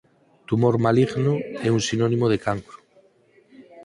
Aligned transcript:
Tumor 0.47 0.75
maligno 0.85 1.33
é 1.67 1.69
un 1.77 1.81
sinónimo 1.87 2.25
de 2.29 2.41
cancro. 2.45 2.79